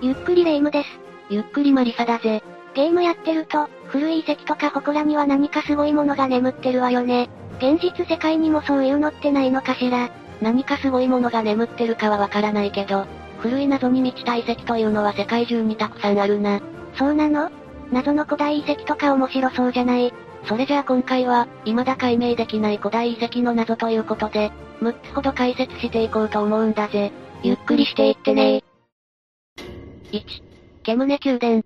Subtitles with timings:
[0.00, 0.88] ゆっくりレ夢ムです。
[1.28, 2.40] ゆっくりマリサだぜ。
[2.74, 7.28] ゲームやってると、古い遺跡とか祠には何かすごいものが眠ってるわよね。
[7.58, 10.08] 現実世界にもそういうのってないのかしら。
[10.40, 13.06] 何かすごいものが眠ってるかはわからないけど、
[13.40, 16.60] 古い謎に満ちた遺跡というのは世界中にたくさんあるな。
[16.96, 17.50] そうなの？
[17.90, 20.14] 謎の古代遺跡とか面白そうじゃない？
[20.44, 27.10] それじゃあ今回は、未だ解明できない古代遺跡の謎ということで、6つほど解説していこうと思うんだぜ。
[27.42, 28.62] ゆっくりしていってね
[30.12, 30.24] 1、
[30.84, 31.62] ケムネ宮殿。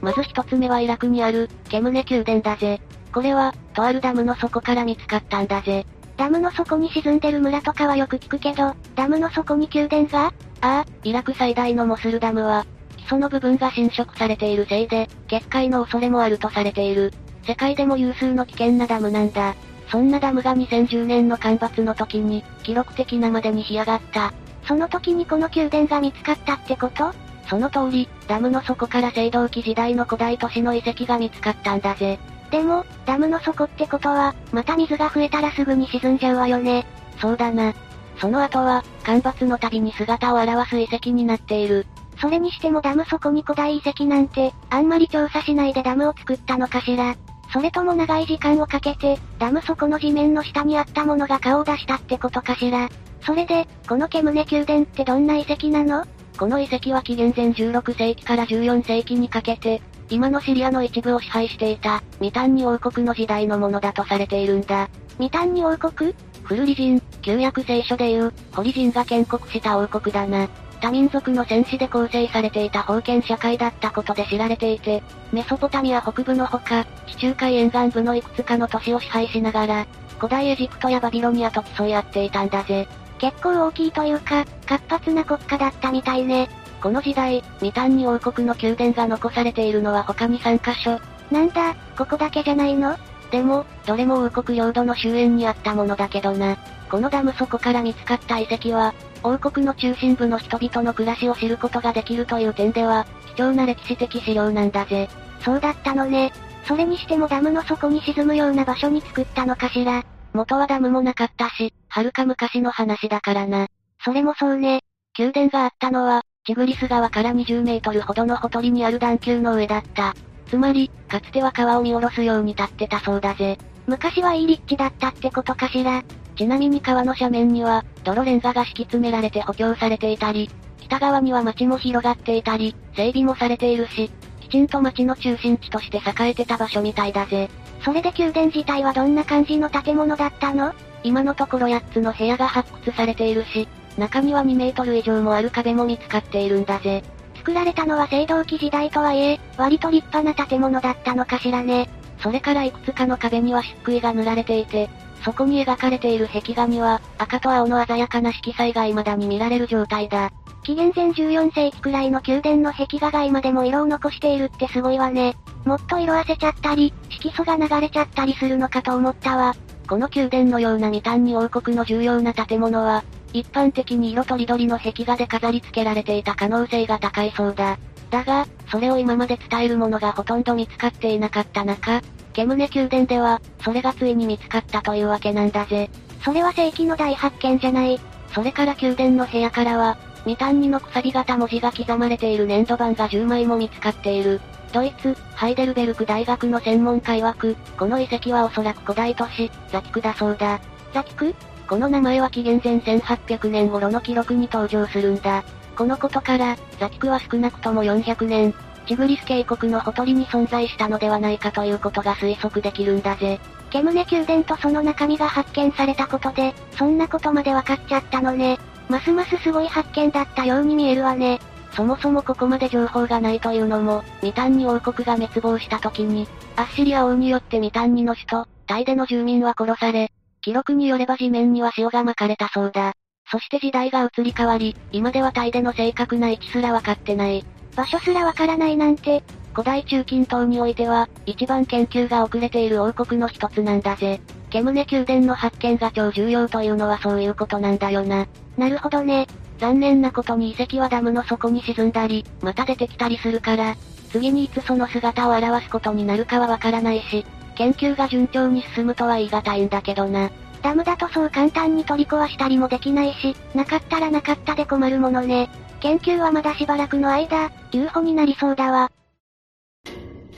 [0.00, 2.80] まず一つ目はイラクにある、ケムネ宮殿だぜ。
[3.12, 5.86] これは、とあるダムの底から見つかったんだぜ。
[6.16, 10.26] ダムの底に沈んでる村とかはよく聞くけど、ダムの底に宮殿が？
[10.26, 12.64] ああ、イラク最大のモスルダムは、
[12.96, 17.12] 基礎の部分が侵食されているせいで、決壊の恐れもあるとされている。
[17.46, 19.54] 世界でも有数の危険なダムなんだ。
[19.90, 24.32] そんなダムが2010年の干ばつの時に、記録的なまでに干上がった。
[24.66, 27.12] その時にこの宮殿が見つかったってこと？
[27.48, 32.18] その通り、ダムの底から青銅器時代の古代都市の遺跡が見つかったんだぜ。
[32.50, 36.84] でも、ダムの底ってことは、また水が増えたらすぐに沈んじゃうわよね。
[37.20, 37.72] そうだな。
[38.18, 41.86] その後は、干ばつの度に姿を現す遺跡になっている。
[42.20, 47.14] それにしてもダム底に古代遺跡なんて、あんまり調査しないでダムを作ったのかしら。
[47.52, 52.88] それとも長い時間をかけて、ダム底の地面の下にあったものが顔を出したってことかしら。
[53.26, 56.06] それで、このケムネ宮殿ってどんな遺跡なの？
[56.38, 64.88] この遺跡は紀元前16世紀から14世紀にかけて、今のシリアの一部を支配していた、ミタンニ王国の時代のものだとされているんだ。
[65.18, 66.14] ミタンニ王国？
[66.44, 70.48] フルリ人、旧約聖書でいう、ホリ人が建国した王国だな。
[70.80, 79.86] 多民族の戦士で構成されていた封建社会だったことで知られていて、メソポタミア北部のほか、地中海沿岸部のいくつかの都市を支配しながら、
[80.18, 82.86] 古代エジプトやバビロニアと競い合っていたんだぜ。
[83.18, 86.48] 結構大きいというか、活発な国家だったみたいね。
[86.80, 91.00] この時代、ミタンニ王国の宮殿が残されているのは他に3カ所。
[91.30, 92.96] なんだ、ここだけじゃないの？
[93.30, 96.56] でも、どれも王国領土の終焉にあったものだけどな。
[96.88, 98.94] このダム底から見つかった遺跡は、
[99.24, 105.08] 王国の中心部の人々の暮らしを知ることができるという点では、貴重な歴史的資料なんだぜ。
[105.40, 106.32] そうだったのね。
[106.64, 110.04] それにしてもダムの底に沈むような場所に作ったのかしら。
[110.36, 113.66] 元はダムもなかったし、はるか昔の話だからな。
[114.04, 114.82] それもそうね。
[115.18, 120.14] 宮殿があったのは、チグリス川から20メートルほどのほとりにある段丘の上だった。
[120.48, 123.58] つまり、かつては川を見下ろすように立ってたそうだぜ。
[123.86, 126.04] 昔はいい立地だったってことかしら。
[126.36, 130.50] ちなみに川の斜面には、泥レンガが敷き詰められて補強されていたり、
[130.82, 134.10] 北側には町も広がっていたり、整備もされているし、
[134.40, 137.48] きちんと町の中心地として栄えてた場所みたいだぜ。
[137.86, 140.74] それで宮殿自体はどんな感じの建物だったの？
[141.04, 147.04] 今のところ8つの部屋が発掘されているし、中には2メートル以上もある壁も見つかっているんだぜ。
[147.36, 151.88] 作られたのは青銅器時代とはいえ、割と立派な建物だったのかしらね。
[152.18, 154.90] それからいくつかの壁には漆喰が塗られていて、
[155.24, 160.32] そこに描かれている壁画には、赤と青の鮮やかな色彩が未だに見られる状態だ。
[160.66, 165.36] 紀元前14世紀くらいの宮殿の壁画が今でも色を残しているってすごいわね。
[165.64, 169.54] もっと色あせちゃったり、色素が流れちゃったりするのかと思ったわ。
[169.88, 177.78] この宮殿のような未丹に王国の重要な建物は、一般的に色とりどりの壁画で飾り付けられていた可能性が高いそうだ。
[178.10, 185.90] だが、それを今まで伝えるものがほとんど見つかっていなかった中、ケムネ宮殿では、それがついに見つかったというわけなんだぜ。
[186.24, 188.00] それは世紀の大発見じゃない。
[188.34, 194.40] それから宮殿の部屋からは、未丹にのくさび型文字が刻まれている粘土板が10枚も見つかっている。
[194.72, 200.60] ドイツ、ハイデルベルク大学の専門家曰く、この遺跡はおそらく古代都市、ザキクだそうだ。
[200.92, 201.32] ザキク
[201.68, 205.44] この名前は紀元前1800年頃の記録に登場するんだ。
[205.76, 208.52] このことから、ザキクは少なくとも400年、
[208.88, 213.38] チグリス渓谷のほとりに存在したのではないかということが推測できるんだぜ。
[213.70, 218.58] ケムネ宮殿とその中身が発見されたことで、そんなことまで分かっちゃったのね。
[218.88, 221.40] ますますすごい発見だったように見えるわね。
[221.72, 226.26] そもそもここまで情報がないというのも、ミタンニ王国が滅亡した時に、
[226.56, 232.94] アッシリア王によってミタンニの首都、タイでの住民は殺され、記録によれば地面には塩が巻かれたそうだ。
[233.30, 237.44] そして時代が移り変わり、今ではタイでの正確な位置すら分かってない。
[237.74, 239.22] 場所すらわからないなんて、
[239.56, 244.20] 古代中近東においては、一番研究が遅れている王国の一つなんだぜ。
[244.50, 248.26] ケムネ宮殿の発見が超重要というのはそういうことなんだよな。
[248.58, 249.26] なるほどね。
[249.58, 253.76] 残念なことに遺跡はダムの底に沈んだり、また出てきたりするから、
[254.10, 257.24] 次にいつその姿を現すことになるかはわからないし、
[257.54, 260.30] 研究が順調に進むとは言い難いんだけどな。
[260.60, 265.48] ダムだとそう簡単に取り壊したりもできないし、なかったらなかったで困るものね。
[265.80, 268.90] 研究はまだしばらくの間、留保になりそうだわ。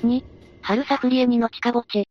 [0.04, 0.22] 2、
[0.62, 2.06] ハルサフリエニの地下墓地。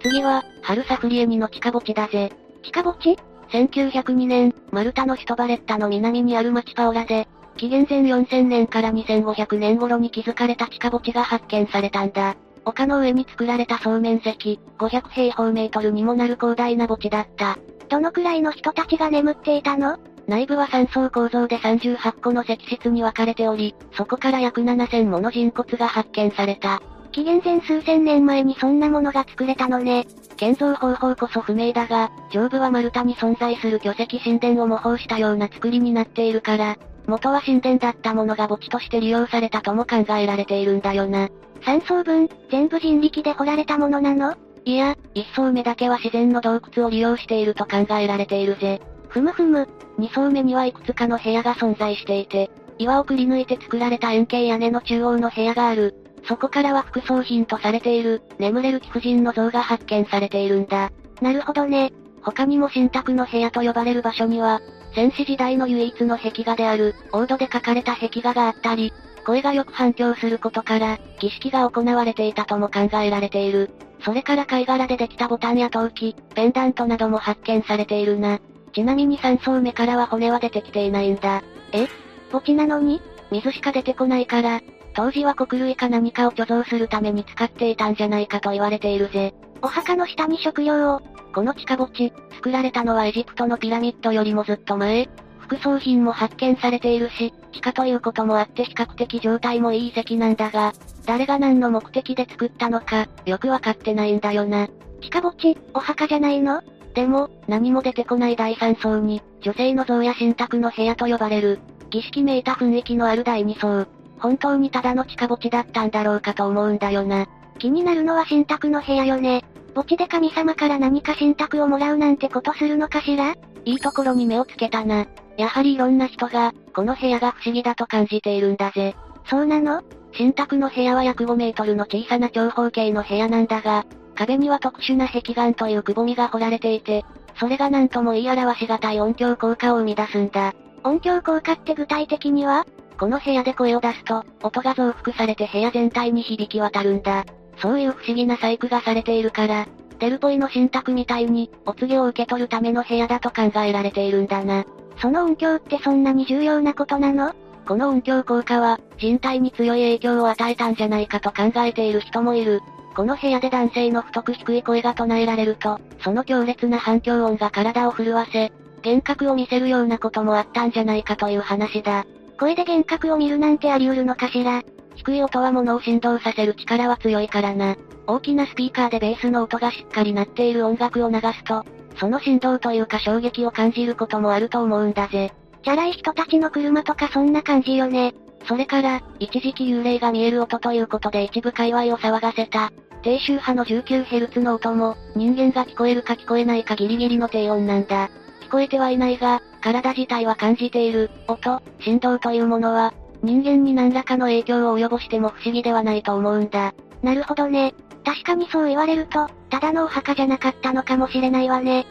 [0.00, 2.30] 次は、ハルサフリエニの地下墓地だぜ。
[2.62, 3.18] 地下墓地
[3.50, 7.26] ?1902 年、マルタの首都バレッタの南にある町パオラで、
[7.56, 12.36] 紀元前4000年から2500年頃に築かれた地下墓地が発見されたんだ。
[12.64, 17.58] 丘の上に作られた総面積、500平方メートルにもなる広大な墓地だった。
[17.88, 19.98] どのくらいの人たちが眠っていたの？
[20.28, 26.82] 内部は3層構造で38個の石室に分かれており、そこから約7000もの人骨が発見された。
[27.10, 30.06] 紀元前数千年前にそんなものが作れたのね。
[30.36, 36.76] 建造方法こそ不明だが、上部は丸太に存在する巨石神殿を模倣したような作りになっているから、
[37.06, 41.30] 元は神殿だったものが墓地として利用されたとも考えられているんだよな。
[41.62, 44.36] 3層分、全部人力で掘られたものなの？
[44.66, 48.82] いや、1層目だけは自然の洞窟を利用していると考えられているぜ。
[49.08, 49.68] ふむふむ。
[49.98, 55.94] 2層目にはいくつかの部屋が存在していて、岩をくり抜いて作られた円形屋根の中央の部屋がある。
[56.26, 60.90] そこからは副葬品とされている、眠れる貴婦人の像が発見されているんだ。
[61.20, 61.92] なるほどね。
[62.22, 64.60] 他にも神卓の部屋と呼ばれる場所には、
[64.94, 68.92] 戦士時代の唯一の壁画である、オードで書かれた壁画があったり、
[69.24, 73.70] 声がよく反響することから、儀式が行われていたとも考えられている。
[74.00, 78.38] それから貝殻でできたボタンや陶器、ペンダントなども発見されているな。
[78.70, 81.42] ちなみに3層目からは骨は出てきていないんだ。
[81.72, 81.88] え？
[82.30, 83.00] 墓地なのに？
[83.30, 84.60] 水しか出てこないから、
[84.94, 89.34] 当時は穀類か何かを貯蔵するために使っていたんじゃないかと言われているぜ。
[89.62, 91.00] お墓の下に食料を。
[91.34, 95.08] この地下墓地、作られたのはエジプトのピラミッドよりもずっと前。
[95.40, 100.72] 副葬品も発見されているし、地下ということもあって比較的状態もいい遺跡なんだが、
[101.06, 104.68] 誰が何の目的で作ったのか、よくわかってないんだよな。
[105.00, 106.62] 地下墓地、お墓じゃないの？
[106.98, 111.60] でも、何も出てこない第三層に、女性の像や神卓の部屋と呼ばれる、
[111.90, 113.86] 儀式めいた雰囲気のある第二層。
[114.18, 117.28] 本当にただの地下墓地だったんだろうかと思うんだよな。
[117.60, 119.44] 気になるのは神卓の部屋よね。
[119.76, 123.36] 墓地で神様から何か神卓をもらうなんてことするのかしら？
[123.64, 125.06] いいところに目をつけたな。
[125.36, 128.96] やはりいろんな人が、この部屋が不思議だと感じているんだぜ。
[129.26, 129.82] そうなの？
[130.16, 133.86] 神卓の部屋は約5メートルの小さな長方形の部屋なんだが、
[134.18, 137.04] 壁には特殊な壁岩というくぼみが掘られていて、
[137.38, 140.54] それが何とも言い表しがたい音響効果を生み出すんだ。
[140.82, 142.66] 音響効果って具体的には？
[142.98, 147.24] この部屋で声を出すと、音が増幅されて部屋全体に響き渡るんだ。
[147.58, 149.68] そういう不思議な細工がされているから、
[150.00, 154.64] デルポイの神卓みたいに、お告げを受け取るための部屋だと考えられているんだな。
[155.00, 157.34] その音響ってそんなに重要なことなの？
[157.68, 162.62] この音響効果は、人体に強い影響を与えたんじゃないかと考えている人もいる。
[162.98, 168.50] この部屋で男性の太く低い声が唱えられると、その強烈な反響音が体を震わせ、
[168.84, 172.06] 幻覚を見せるようなこともあったんじゃないかという話だ。
[172.40, 174.64] 声で幻覚を見るなんてあり得るのかしら
[174.96, 177.76] 低い音は物を振動させる力は強いからな。
[178.08, 181.64] 大きなスピーカーでベースの音がしっかり鳴っている音楽を流すと、
[182.00, 185.32] その振動というか衝撃を感じることもあると思うんだぜ。
[185.62, 188.14] チャラい人たちの車とかそんな感じよね。
[188.48, 192.72] それから、一時期幽霊が見える音ということで一部界隈を騒がせた、
[193.02, 198.08] 低周波の 19Hz の音も、人間が聞こえるか聞こえないかギリギリの低音なんだ。
[198.40, 202.92] 聞こえてはいないが、体自体は感じている、音、振動というものは、
[203.22, 206.74] 人間に何らかの影響を及ぼしても不思議ではないと思うんだ。
[207.02, 207.74] なるほどね。
[208.04, 211.86] 確かにそう言われると、ただのお墓じゃなかったのかもしれないわね。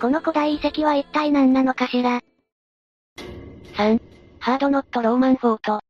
[0.00, 2.20] この古代遺跡は一体何なのかしら。
[3.76, 4.00] 3.
[4.38, 5.80] ハードノットローマンフォート。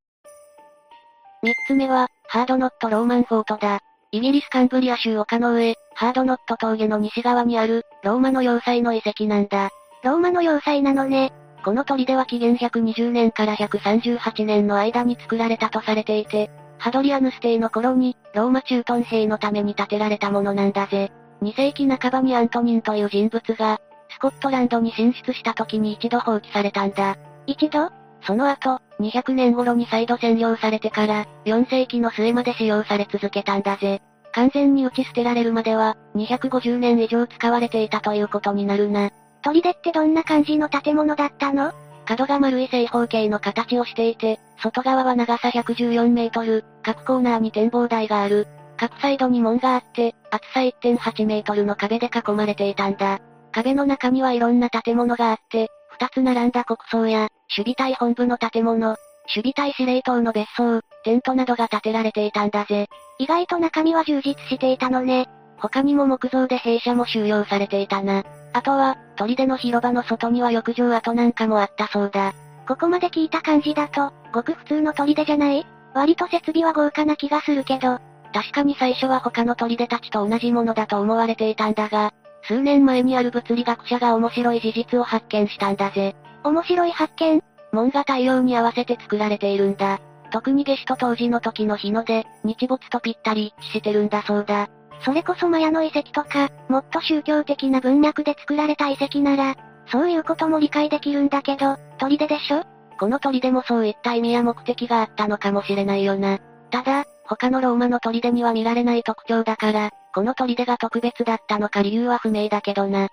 [1.42, 3.80] 3つ目は、ハードノットローマンフォートだ。
[4.10, 9.68] イギリスカンブリア州丘の上、ハードノット峠の西側にある、ローマの要塞の遺跡なんだ。
[10.02, 11.30] ローマの要塞なのね。
[11.62, 21.12] この砦は紀元120年から138年の間に作られたとされていて、ハドリアヌス帝の頃に、ローマ駐屯兵のために建てられたものなんだぜ。
[21.42, 27.18] 2世紀半ばにアントニンという人物が、スコットランドに進出した時に一度放棄されたんだ。
[27.46, 27.90] 一度？
[28.22, 34.02] その後、200年頃に再度占領されてから、4世紀の末まで使用され続けたんだぜ。
[34.32, 39.10] 完全に打ち捨てられるまでは、250年以上使われていたということになるな。
[39.42, 41.72] 砦ってどんな感じの建物だったの？
[42.04, 48.48] 角が丸い正方形の形をしていて、外側は長さ114メートル、各コーナーに展望台がある。
[48.76, 53.20] 各サイドに門があって、厚さ1.8メートルの壁で囲まれていたんだ。
[53.52, 55.68] 壁の中にはいろんな建物があって、
[56.00, 62.86] 二つ並んだ国葬や、守備隊本部の建物、守備隊司令塔の別荘、テントなどが建てられていたんだぜ。
[63.18, 65.28] 意外と中身は充実していたのね。
[65.58, 68.22] 他にも木造で兵舎も収容されていたな。
[68.52, 72.32] あとは、砦の広場の外には浴場跡なんかもあったそうだ。
[72.68, 75.66] ここまで聞いた感じだと、ごく普通の砦じゃない？
[75.94, 77.98] 割と設備は豪華な気がするけど、
[78.32, 82.12] 確かに最初は他の砦たちと同じものだと思われていたんだが、
[82.48, 86.16] 数年前にある物理学者が面白い事実を発見したんだぜ。
[86.42, 87.42] 面白い発見？
[87.72, 90.00] 門が太陽に合わせて作られているんだ。
[90.32, 94.68] 特に夏至と当時の時の日の出、日没とぴったり一致してるんだそうだ。
[95.04, 99.54] それこそマヤの遺跡とか、もっと宗教的な文脈で作られた遺跡なら、
[99.92, 102.64] そういうことも理解できるんだけど、砦でしょ？
[102.98, 106.38] この砦もそういった意味や目的があったのかもしれないよな。
[106.70, 113.06] ただ、他のローマの砦には見られない特徴だから、この砦が特別だったのか理由は不明だけどな。
[113.06, 113.12] ぴ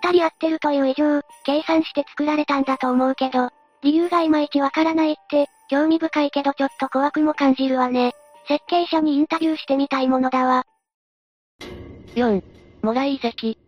[0.00, 3.50] たり合ってるという以上、計算して作られたんだと思うけど、
[3.82, 8.12] 理由がいまいちわからないって、興味深いけどちょっと怖くも感じるわね。
[8.48, 10.64] 設計者にインタビューしてみたいものだわ。
[12.14, 12.42] 4.
[12.80, 13.58] モライ遺跡。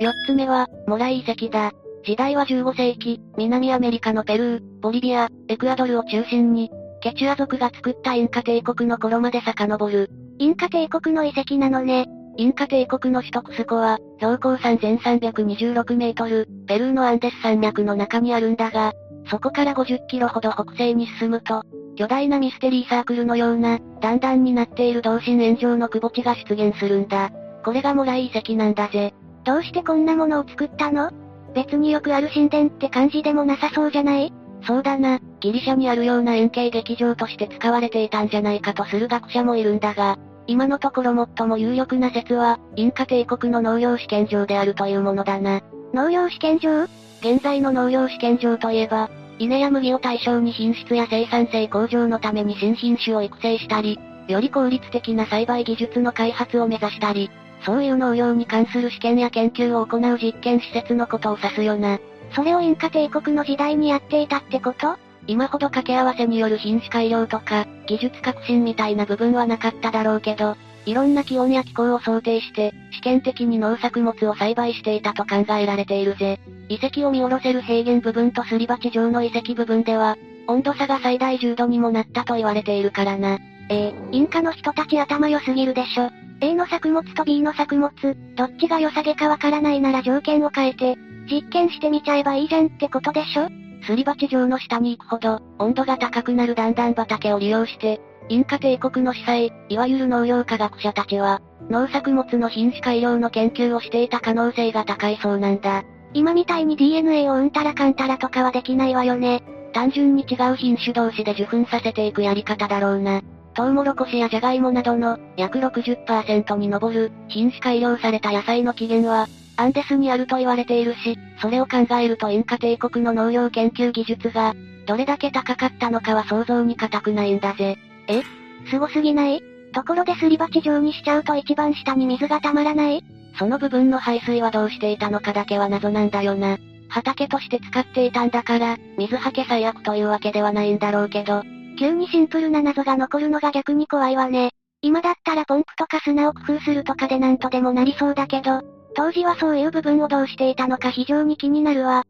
[0.00, 1.72] 4つ目は、モライ遺跡だ。
[2.04, 10.29] 時代は15世紀、南アメリカのペルー、ボリビア、エクアドルを中心に、ケチュア族が作ったインカ帝国の頃まで遡る。
[10.40, 12.06] インカ帝国の遺跡なのね。
[12.38, 18.94] インカ帝国の首都クスコは、標高3326メートル、ペルーのアンデス山脈の中にあるんだが、
[19.26, 21.62] そこから50キロほど北西に進むと、
[21.94, 27.30] 巨大なミステリーサークルのような、段々になっている同心円状の窪地が出現するんだ。
[27.62, 29.12] これがモライ遺跡なんだぜ。
[29.44, 31.10] どうしてこんなものを作ったの？
[31.54, 34.32] 別によくある神殿って感じでもなさそうじゃない？
[34.66, 40.16] そうだな、ギリシャにあるような円形劇場として使われていたんじゃないかとする学者もいるんだが、
[40.50, 45.60] 今のところ最も有力な説は、インカ帝国の農業試験場であるというものだな。
[45.94, 46.88] 農業試験場？
[47.20, 57.30] 現在の農業試験場といえば、稲や麦を対象に品質や生産性向上のために新品種を育成したり、より効率的な栽培技術の開発を目指したり、
[57.64, 62.00] そういう農業に関する試験や研究を行う実験施設のことを指すよな。
[62.34, 64.96] それをインカ帝国の時代にやっていたってこと？
[65.26, 76.40] 今ほど掛け合わせによる品種改良とか、技術革新みたいな部分はなかっただろうけど、いろんな気温や気候を想定して、試験的に農作物を栽培していたと考えられているぜ。
[76.68, 83.38] 遺跡を見下ろせる平原部分とすり鉢状の遺跡部分では、温度差が最大10度にもなったと言われているからな。
[83.68, 86.10] えー、インカの人たち頭良すぎるでしょ。
[86.40, 87.92] A の作物と B の作物、
[88.36, 90.96] どっちが良さげかわからないなら条件を変えて、
[91.30, 93.48] 実験してみちゃえばいいじゃんってことでしょ
[93.82, 105.84] すり鉢状の下に行くほど、温度が高くなる段々畑を利用して、インカ帝国の司祭、いわゆる農業科学者たちは、農作物の品種改良の研究をしていた可能性が高いそうなんだ。
[106.12, 109.42] 今みたいに DNA をうんたらかんたらとかはできないわよね。
[109.72, 113.22] 単純に違う品種同士で受粉させていくやり方だろうな。
[113.54, 119.26] トウモロコシやジャガイモなどの約60%に上る品種改良された野菜の起源は
[119.60, 124.54] アンデスにあると言われているし、それを考えるとインカ帝国の農業研究技術が
[124.86, 127.76] どれだけ高かったのかは想像に難くないんだぜ。
[128.08, 128.22] え？
[128.70, 129.42] 凄すぎない？
[129.74, 133.04] ところですり鉢状にしちゃうと一番下に水が溜まらない？
[133.38, 136.56] その部分の排水はどうしていたのかだけは謎なんだよな。
[136.88, 141.42] 畑として使っていたんだから、水はけ最悪というわけではないんだろうけど、
[141.78, 144.50] 急にシンプルな謎が残るのが逆に怖いわね。
[144.82, 148.62] 今だったらポンプとか砂を工夫するとかでなんとでもなりそうだけど、
[148.94, 152.04] 当時はそういう部分をどうしていたのか非常に気になるわ。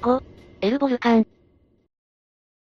[0.00, 0.22] 5、
[0.60, 1.26] エルボルカン。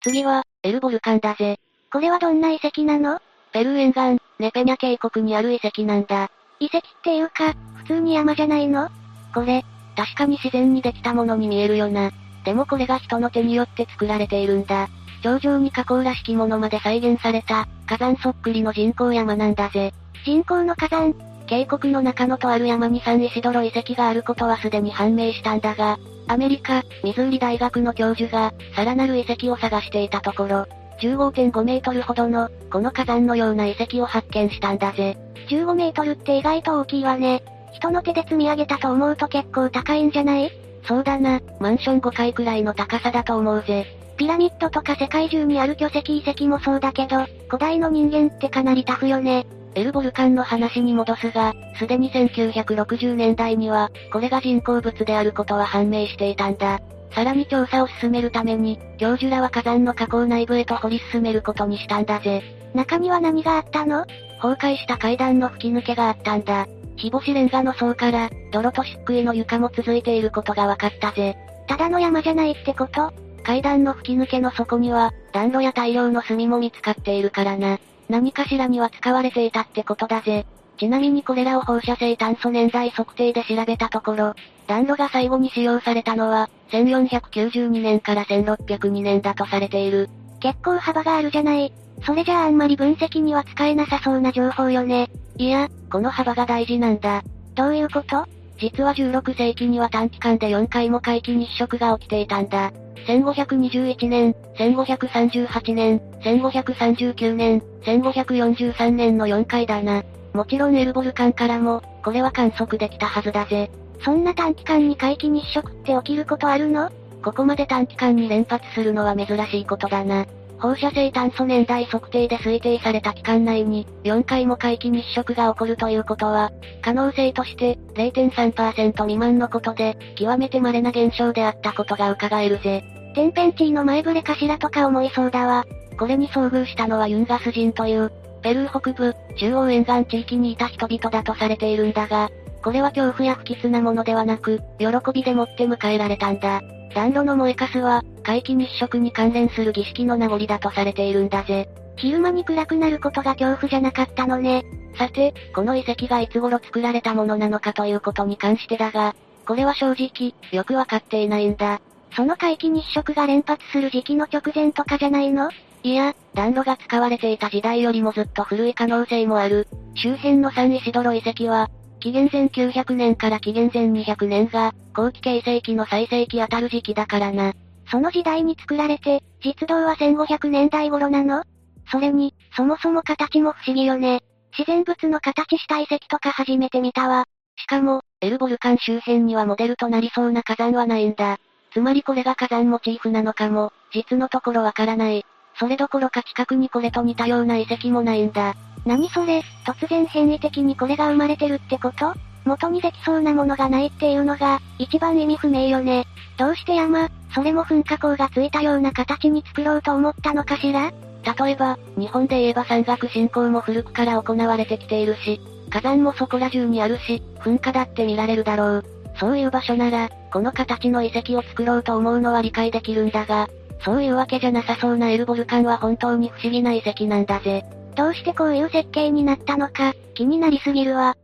[0.02, 1.58] 次は、エルボルカンだぜ。
[1.92, 3.20] これはどんな遺跡なの？
[3.52, 6.30] ペルー沿岸、ネペニャ渓谷にある遺跡なんだ。
[6.60, 8.88] 遺跡っていうか、普通に山じゃないの？
[9.34, 9.64] これ、
[9.96, 12.10] 確かに自然にできたものに見えるよな。
[12.44, 14.88] でもこれが人の手によって作られているんだ。
[15.22, 19.92] 頂上に火口らしきものまで再現された、火山そっくりの人工山なんだぜ。
[20.24, 21.14] 人工の火山？
[21.46, 25.98] 渓谷の中のとある山にサンイシドロ遺跡があることはすでに判明したんだが、
[26.28, 30.66] アメリカ、ミズーリ大学の教授が、さらなる遺跡を探していたところ、
[31.00, 35.16] 15.5メートルほどの、この火山のような遺跡を発見したんだぜ。
[35.48, 37.44] 15メートルって意外と大きいわね。
[37.72, 40.50] 人の手で積み上げたと思うと結構高いんじゃない？
[40.84, 43.86] そうだな、マンション5階くらいの高さだと思うぜ。
[44.16, 49.46] ピラミッドとか世界中にある巨石遺跡もそうだけど、古代の人間ってかなりタフよね。
[49.76, 56.80] エルボルカンの話に戻すが、すでに1960年代には、これが人工物であることは判明していたんだ。
[57.14, 62.42] さらに調査を進めるために、教授らは火山の火口内部へと掘り進めることにしたんだぜ。
[62.74, 64.06] 中には何があったの？
[64.40, 66.66] 崩壊した階段の吹き抜けがあったんだ。
[66.96, 71.36] 日干しレンガの層から、泥と漆喰の床も続いていることが分かったぜ。
[71.68, 73.12] ただの山じゃないってこと？
[73.42, 77.78] 階段の吹き抜けの底には、暖炉や大量の炭も見つかっているからな。
[78.08, 80.46] 何かしらには使われていたってことだぜ。
[80.78, 84.34] ちなみにこれらを放射性炭素年代測定で調べたところ、
[84.66, 90.08] 暖炉が最後に使用されたのは、1492年から1602年だとされている。
[90.40, 91.72] 結構幅があるじゃない。
[92.04, 95.08] それじゃああんまり分析には使えなさそうな情報よね。
[95.38, 97.22] いや、この幅が大事なんだ。
[97.54, 98.26] どういうこと？
[98.58, 102.72] 実は16世紀には短期間で4回も皆既日食が起きていたんだ。
[103.06, 110.02] 1521年、1538年、1539年、1543年の4回だな。
[110.32, 113.70] もちろんエルボルカンからも、これは観測できたはずだぜ。
[114.04, 116.90] そんな短期間に皆既日食って起きることあるの？
[117.22, 120.26] ここまで短期間に連発するのは珍しいことだな。
[120.58, 126.50] 放射性炭素年代測定で推定された期間内に、4回も皆既日食が起こるということは、
[126.82, 132.84] 可能性として0.3%未満のことで、極めて稀な現象であったことが伺えるぜ。
[133.14, 135.64] 天変地異の前触れかしらとか思いそうだわ。
[135.98, 142.30] これに遭遇したのはユンガス人という、ペルー北部、中央沿岸地域にいた人々だとされているんだが、
[142.62, 146.62] これは恐怖や不吉なものではなく、喜びでもって迎えられたんだ。
[146.94, 151.68] 暖炉の燃えかすは、皆既日食に関連する儀式の名残だとされているんだぜ。
[151.96, 154.64] 昼間に暗くなることが恐怖じゃなかったのね。
[154.98, 159.14] さて、この遺跡がいつ頃作られたものなのかということに関してだが、
[159.46, 161.80] これは正直、よくわかっていないんだ。
[162.16, 165.48] その皆既日食が連発する時期の直前とかじゃないの？
[165.84, 169.68] いや、暖炉が使われていた時代よりもずっと古い可能性もある。
[169.94, 177.52] 周辺のサンイシドロ遺跡は、紀元前900年から紀元前200年が、後期形成期の最盛期あたる時期だからな。
[177.90, 181.42] その時代に作られて、実動は1500年代頃なの？
[181.90, 184.22] それに、そもそも形も不思議よね。
[184.58, 187.26] 自然物の形した遺跡とか初めて見たわ。
[187.56, 191.38] しかも、エルボルカン周辺にはモデルとなりそうな火山はないんだ。
[191.72, 195.24] つまりこれが火山モチーフなのかも、実のところわからない。
[195.58, 198.54] それどころか近くにこれと似たような遺跡もないんだ。
[198.84, 202.14] 何それ、突然変異的にこれが生まれてるってこと？
[202.46, 206.06] 元にできそうなものがないっていうのが、一番意味不明よね。
[206.38, 210.92] どうして山、それも噴火口がついたような形に作ろうと思ったのかしら？
[211.38, 218.84] 例えば、日本で言えば山岳信仰も古くから行われてきているし、火山もそこら中にあるし、噴火だって見られるだろう。
[219.18, 223.48] そういう場所なら、この形の遺跡を作ろうと思うのは理解できるんだが、
[223.84, 227.64] そういうわけじゃなさそうなエルボルカンは本当に不思議な遺跡なんだぜ。
[227.96, 231.16] どうしてこういう設計になったのか、気になりすぎるわ。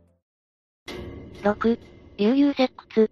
[1.43, 1.77] 6、
[2.19, 3.09] 悠々石窟。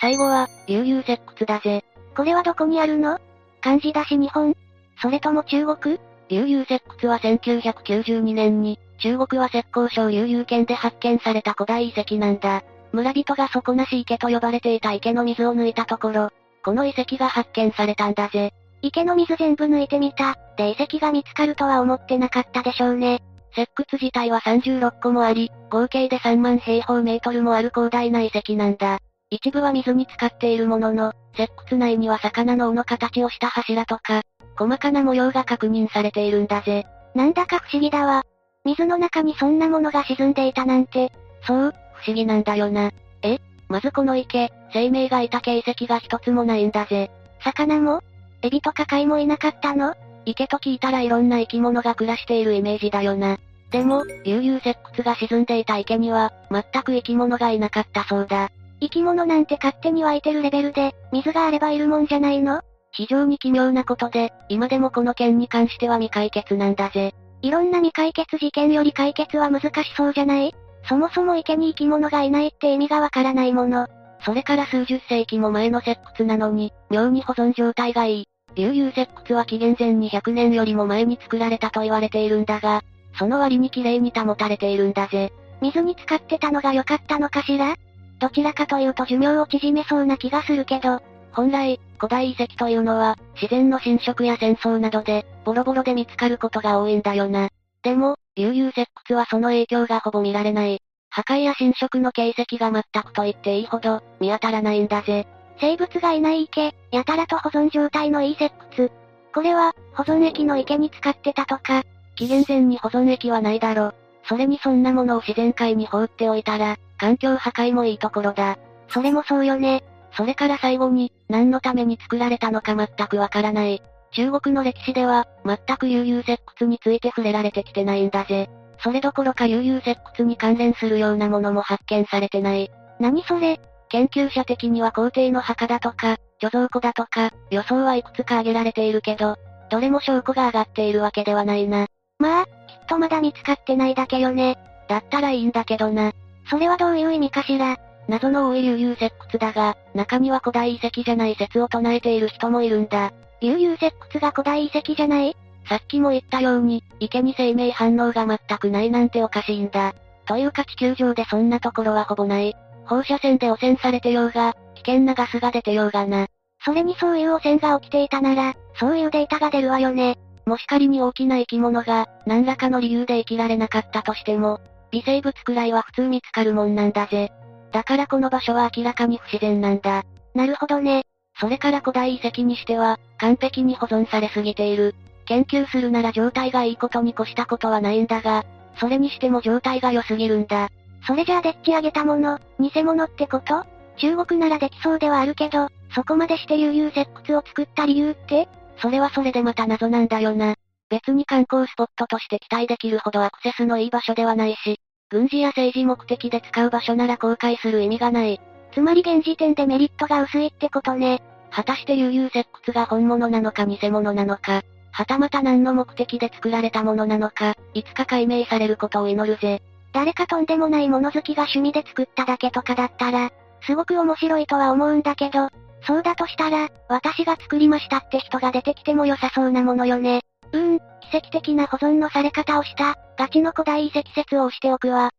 [0.00, 1.84] 最後は、悠々石窟だぜ。
[2.16, 3.18] これはどこにあるの？
[3.60, 4.56] 漢字だし日本？
[5.02, 6.00] それとも中国？
[6.30, 12.64] 悠々石窟は1992年に、中国は石膏省悠々県で発見された古代遺跡なんだ。
[12.92, 16.30] 村人が底なし池と呼ばれていた池の水を抜いたところ、
[16.64, 18.54] この遺跡が発見されたんだぜ。
[18.80, 20.38] 池の水全部抜いてみた。
[20.56, 23.22] で遺跡が見つかるとは思ってなかったでしょうね。
[23.52, 28.98] 石窟自体は36個もあり、合計で3万平方メートルもある広大な遺跡なんだ。
[29.30, 34.22] 一部は水に浸かっているものの、石窟内には魚の尾の形をした柱とか、
[34.56, 36.86] 細かな模様が確認されているんだぜ。
[37.14, 38.24] なんだか不思議だわ。
[38.64, 41.12] 水の中にそんなものが沈んでいたなんて。
[41.46, 42.90] そう、不思議なんだよな。
[43.22, 47.10] えまずこの池、生命がいた形跡が一つもないんだぜ。
[47.42, 48.02] 魚も？
[48.42, 49.94] エビとか貝もいなかったの？
[50.30, 53.38] 池と聞いたらいろんな生き物が暮らしているイメージだよな。
[53.70, 58.50] でも、悠々石窟が沈んでいた池には、全く生き物がいなかったそうだ。
[58.80, 62.62] 生き物なんて勝手に湧いてるレベルで、水があればいるもんじゃないの？
[62.92, 67.14] 非常に奇妙なことで、今でもこの件に関しては未解決なんだぜ。
[67.42, 70.54] いろんな未解決事件より解決は難しそうじゃない？
[70.88, 73.86] そもそも池に生き物がいないって意味がわからないもの。
[74.24, 78.28] それから数十世紀も前の石窟なのに、妙に保存状態がいい。
[78.56, 82.82] 悠々石窟は紀元前200年よりも前に作られたと言われているんだが、
[83.18, 85.32] その割に綺麗に保たれているんだぜ。
[85.60, 87.76] 水に浸かってたのが良かったのかしら？
[88.18, 91.00] どちらかというと寿命を縮めそうな気がするけど、
[91.32, 97.48] 本来、古代遺跡というのは、自然の侵食や戦争などで、ボロボロで見つかることが多いんだよな。
[97.82, 100.80] でも、悠々石窟はその影響がほぼ見られない。
[101.08, 105.26] 破壊や侵食の形跡が全くと言っていいほど、見当たらないんだぜ。
[105.60, 108.88] 生物がいない池、やたらと保存状態のいい石窟。
[109.34, 111.84] これは、保存液の池に使ってたとか。
[112.16, 113.92] 紀元前に保存液はないだろ。
[114.24, 118.58] それにそんなものを自然界に放っておいたら、環境破壊もいいところだ。
[118.88, 119.84] それもそうよね。
[120.12, 123.82] それから最後に、何のために作られたのか全くわからない。
[124.12, 128.48] 中国の歴史では、全く悠々石窟について触れられてきてないんだぜ。
[128.82, 132.70] それどころか悠々石窟に関連するようなものも発見されてない。
[132.98, 133.60] 何それ？
[133.90, 139.36] 研究者的には皇帝の墓だとか、貯蔵庫だとか、予想はいくつか挙げられているけど、
[139.68, 141.86] どれも証拠が上がっているわけではないな。
[142.18, 142.52] まあ、きっ
[142.88, 144.58] とまだ見つかってないだけよね。
[144.88, 146.12] だったらいいんだけどな。
[146.48, 147.76] それはどういう意味かしら。
[148.08, 153.12] 謎の多い悠々石窟だが、中には古代遺跡じゃない説を唱えている人もいるんだ。
[153.40, 155.36] 悠々石窟が古代遺跡じゃない？
[155.68, 159.94] さっきも言ったように、池に生命反応が全くないなんておかしいんだ。
[160.26, 162.56] というか地球上でそんなところはほぼない。
[162.90, 166.26] 放射線で汚染されてようが、危険なガスが出てようがな。
[166.64, 170.18] それにそういう汚染が起きていたなら、そういうデータが出るわよね。
[170.44, 174.58] もし仮に大きな生き物が、何らかの理由で生きられなかったとしても、
[174.90, 177.30] 微生物くらいは普通見つかるもんなんだぜ。
[177.70, 180.02] だからこの場所は明らかに不自然なんだ。
[180.34, 181.04] なるほどね。
[181.38, 184.96] それから古代遺跡にしては、完璧に保存されすぎている。
[185.26, 188.44] 研究するなら状態がいいことに越したことはないんだが、
[188.80, 190.70] それにしても状態が良すぎるんだ。
[191.06, 193.64] それじゃあでっち上げたもの、偽物ってこと？
[193.96, 198.48] 中国ならできそうではあるけど、そこまでして悠々石窟を作った理由って？
[198.78, 200.54] それはそれでまた謎なんだよな。
[200.88, 208.40] 別に観光スポットとして期待できるほどアクセスのいい場所ではないし、軍事や政治目的で使う場所なら公開する意味がない。
[208.72, 211.22] つまり現時点でメリットが薄いってことね。
[211.50, 219.62] 果たして悠々石窟が本物なのか偽物なのか、はたまた何の目的で作られたものなのか、いつか解明されることを祈るぜ。
[219.92, 223.30] 誰かとんでもない物好きが趣味で作っただけとかだったら、
[223.62, 225.48] すごく面白いとは思うんだけど、
[225.86, 230.20] そうだとしたら、私が作りましたって人が出てきても良さそうなものよね。
[230.52, 235.10] うーん、奇跡的な保存のされ方をした、ガチの古代遺跡説を押しておくわ。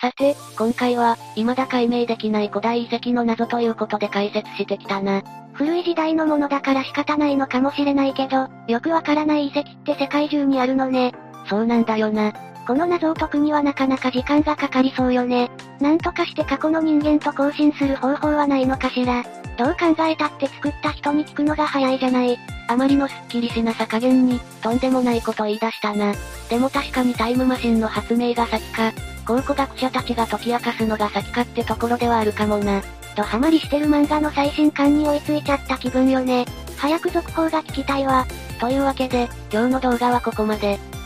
[0.00, 5.22] さて、今回は、未だ解明できない古代遺跡の謎ということで解説してきたな。
[5.54, 11.14] 古い時代のものだから仕方ないのかもしれないけど、よくわからない遺跡って世界中にあるのね。
[11.48, 12.32] そうなんだよな。
[12.66, 15.50] この謎を解くにはなかなか時間がかかりそうよね。
[15.80, 19.22] なんとかして過去の人間と交信する方法はないのかしら。
[19.56, 22.38] どう考えたって作った人に聞くのが早いじゃない。
[22.66, 26.14] あまりのスッキリしなさ加減に、とんでもないこと言い出したな。
[26.48, 28.92] でも確かにタイムマシンの発明が先か、
[29.26, 32.82] 考古学者たちが解き明かすのが先かってところではあるかもな。
[33.16, 36.46] ドハマりしてる漫画の最新刊に追いついちゃった気分よね。
[36.76, 38.26] 早く続報が聞きたいわ。
[38.58, 40.78] というわけで、今日の動画はここまで。